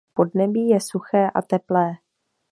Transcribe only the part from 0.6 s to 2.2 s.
je suché a teplé.